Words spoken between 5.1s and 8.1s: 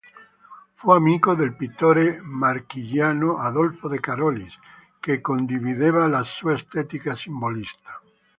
condivideva la sua estetica simbolista.